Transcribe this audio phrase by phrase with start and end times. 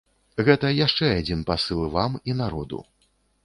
[0.47, 2.85] Гэта яшчэ адзін пасыл вам і народу.